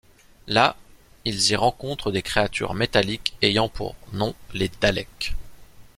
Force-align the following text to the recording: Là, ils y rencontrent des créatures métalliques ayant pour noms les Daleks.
Là, 0.47 0.77
ils 1.25 1.51
y 1.51 1.55
rencontrent 1.55 2.11
des 2.11 2.23
créatures 2.23 2.73
métalliques 2.73 3.35
ayant 3.43 3.69
pour 3.69 3.95
noms 4.13 4.33
les 4.51 4.67
Daleks. 4.81 5.35